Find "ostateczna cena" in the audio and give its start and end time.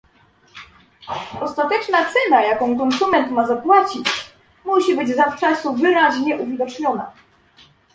1.41-2.41